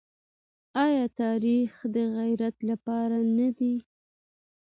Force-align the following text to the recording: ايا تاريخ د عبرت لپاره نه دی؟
ايا 0.83 1.05
تاريخ 1.21 1.71
د 1.95 1.95
عبرت 2.17 2.57
لپاره 2.69 3.17
نه 3.37 3.49
دی؟ 3.57 3.75